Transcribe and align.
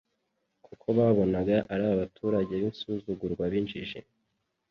kuko 0.65 0.85
babonaga 0.97 1.55
ari 1.73 1.83
abaturage 1.93 2.53
b'insuzugurwa 2.61 3.43
b'injiji, 3.51 3.99